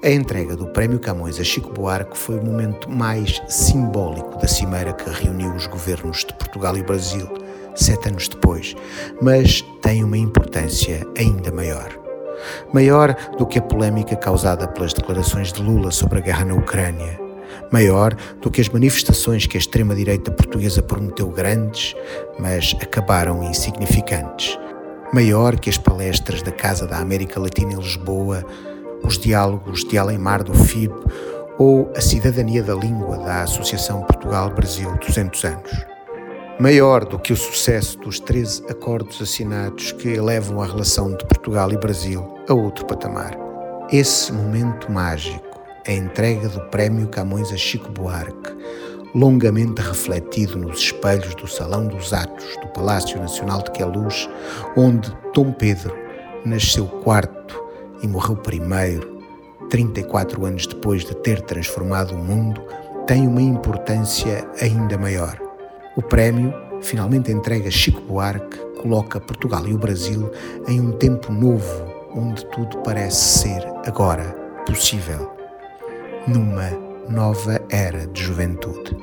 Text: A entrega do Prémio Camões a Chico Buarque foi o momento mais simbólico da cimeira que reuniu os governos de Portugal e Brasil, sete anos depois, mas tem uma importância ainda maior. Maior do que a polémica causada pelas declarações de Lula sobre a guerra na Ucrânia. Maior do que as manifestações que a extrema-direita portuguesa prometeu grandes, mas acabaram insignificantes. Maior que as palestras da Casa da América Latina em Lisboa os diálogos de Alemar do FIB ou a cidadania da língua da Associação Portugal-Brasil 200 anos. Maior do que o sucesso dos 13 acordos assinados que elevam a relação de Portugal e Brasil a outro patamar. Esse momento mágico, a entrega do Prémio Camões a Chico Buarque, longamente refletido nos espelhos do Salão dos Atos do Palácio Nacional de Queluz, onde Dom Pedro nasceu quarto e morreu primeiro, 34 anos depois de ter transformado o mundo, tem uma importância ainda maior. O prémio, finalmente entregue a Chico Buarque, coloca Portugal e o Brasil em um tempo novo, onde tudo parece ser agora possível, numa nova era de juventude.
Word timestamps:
A 0.00 0.10
entrega 0.10 0.54
do 0.54 0.68
Prémio 0.68 1.00
Camões 1.00 1.40
a 1.40 1.44
Chico 1.44 1.72
Buarque 1.72 2.16
foi 2.16 2.38
o 2.38 2.44
momento 2.44 2.88
mais 2.88 3.42
simbólico 3.48 4.38
da 4.38 4.46
cimeira 4.46 4.92
que 4.92 5.10
reuniu 5.10 5.52
os 5.52 5.66
governos 5.66 6.18
de 6.18 6.32
Portugal 6.34 6.76
e 6.76 6.84
Brasil, 6.84 7.28
sete 7.74 8.08
anos 8.08 8.28
depois, 8.28 8.76
mas 9.20 9.60
tem 9.82 10.04
uma 10.04 10.16
importância 10.16 11.04
ainda 11.18 11.50
maior. 11.50 11.98
Maior 12.72 13.12
do 13.36 13.44
que 13.44 13.58
a 13.58 13.62
polémica 13.62 14.14
causada 14.14 14.68
pelas 14.68 14.92
declarações 14.92 15.52
de 15.52 15.60
Lula 15.60 15.90
sobre 15.90 16.18
a 16.18 16.22
guerra 16.22 16.44
na 16.44 16.54
Ucrânia. 16.54 17.18
Maior 17.72 18.14
do 18.40 18.52
que 18.52 18.60
as 18.60 18.68
manifestações 18.68 19.48
que 19.48 19.56
a 19.56 19.60
extrema-direita 19.60 20.30
portuguesa 20.30 20.80
prometeu 20.80 21.28
grandes, 21.28 21.96
mas 22.38 22.72
acabaram 22.80 23.42
insignificantes. 23.42 24.56
Maior 25.12 25.58
que 25.58 25.68
as 25.68 25.76
palestras 25.76 26.40
da 26.40 26.52
Casa 26.52 26.86
da 26.86 26.98
América 26.98 27.40
Latina 27.40 27.72
em 27.72 27.78
Lisboa 27.78 28.44
os 29.04 29.18
diálogos 29.18 29.84
de 29.84 29.98
Alemar 29.98 30.42
do 30.42 30.54
FIB 30.54 30.94
ou 31.58 31.90
a 31.96 32.00
cidadania 32.00 32.62
da 32.62 32.74
língua 32.74 33.18
da 33.18 33.42
Associação 33.42 34.02
Portugal-Brasil 34.02 34.96
200 34.98 35.44
anos. 35.44 35.70
Maior 36.60 37.04
do 37.04 37.18
que 37.18 37.32
o 37.32 37.36
sucesso 37.36 37.98
dos 37.98 38.18
13 38.20 38.64
acordos 38.68 39.20
assinados 39.22 39.92
que 39.92 40.08
elevam 40.08 40.60
a 40.60 40.66
relação 40.66 41.16
de 41.16 41.24
Portugal 41.26 41.70
e 41.72 41.76
Brasil 41.76 42.36
a 42.48 42.54
outro 42.54 42.84
patamar. 42.86 43.36
Esse 43.92 44.32
momento 44.32 44.90
mágico, 44.90 45.60
a 45.86 45.92
entrega 45.92 46.48
do 46.48 46.60
Prémio 46.68 47.08
Camões 47.08 47.52
a 47.52 47.56
Chico 47.56 47.90
Buarque, 47.90 48.52
longamente 49.14 49.80
refletido 49.80 50.58
nos 50.58 50.80
espelhos 50.80 51.34
do 51.36 51.46
Salão 51.46 51.86
dos 51.86 52.12
Atos 52.12 52.56
do 52.60 52.68
Palácio 52.68 53.20
Nacional 53.20 53.62
de 53.62 53.70
Queluz, 53.70 54.28
onde 54.76 55.10
Dom 55.32 55.52
Pedro 55.52 55.96
nasceu 56.44 56.86
quarto 56.86 57.67
e 58.02 58.08
morreu 58.08 58.36
primeiro, 58.36 59.18
34 59.70 60.44
anos 60.44 60.66
depois 60.66 61.04
de 61.04 61.14
ter 61.16 61.40
transformado 61.42 62.14
o 62.14 62.18
mundo, 62.18 62.62
tem 63.06 63.26
uma 63.26 63.42
importância 63.42 64.46
ainda 64.60 64.96
maior. 64.98 65.38
O 65.96 66.02
prémio, 66.02 66.52
finalmente 66.80 67.32
entregue 67.32 67.68
a 67.68 67.70
Chico 67.70 68.00
Buarque, 68.00 68.58
coloca 68.80 69.20
Portugal 69.20 69.66
e 69.66 69.74
o 69.74 69.78
Brasil 69.78 70.30
em 70.68 70.80
um 70.80 70.92
tempo 70.92 71.32
novo, 71.32 71.84
onde 72.14 72.44
tudo 72.46 72.78
parece 72.78 73.40
ser 73.40 73.66
agora 73.86 74.24
possível, 74.66 75.32
numa 76.26 76.70
nova 77.08 77.60
era 77.70 78.06
de 78.06 78.22
juventude. 78.22 78.96